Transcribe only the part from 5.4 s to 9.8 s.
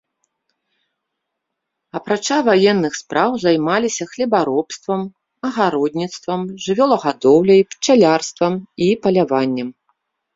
агародніцтвам, жывёлагадоўляй, пчалярствам і паляваннем.